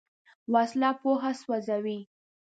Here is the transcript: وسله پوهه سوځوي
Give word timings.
وسله 0.53 0.89
پوهه 1.01 1.31
سوځوي 1.41 1.99